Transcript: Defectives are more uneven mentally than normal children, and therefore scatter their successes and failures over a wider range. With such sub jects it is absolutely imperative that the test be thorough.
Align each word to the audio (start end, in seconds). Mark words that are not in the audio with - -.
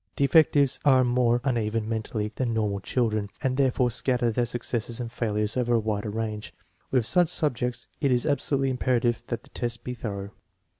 Defectives 0.15 0.79
are 0.83 1.03
more 1.03 1.41
uneven 1.43 1.87
mentally 1.87 2.31
than 2.33 2.55
normal 2.55 2.79
children, 2.79 3.29
and 3.43 3.55
therefore 3.55 3.91
scatter 3.91 4.31
their 4.31 4.47
successes 4.47 4.99
and 4.99 5.11
failures 5.11 5.55
over 5.55 5.75
a 5.75 5.79
wider 5.79 6.09
range. 6.09 6.55
With 6.89 7.05
such 7.05 7.29
sub 7.29 7.55
jects 7.55 7.85
it 7.99 8.11
is 8.11 8.25
absolutely 8.25 8.71
imperative 8.71 9.21
that 9.27 9.43
the 9.43 9.49
test 9.49 9.83
be 9.83 9.93
thorough. 9.93 10.31